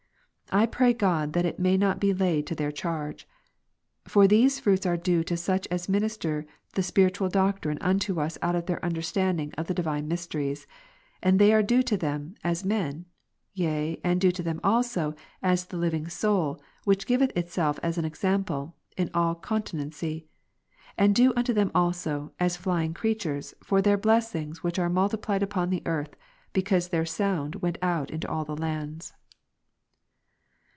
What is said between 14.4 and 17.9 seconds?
them also, as the living soul, which giveth itself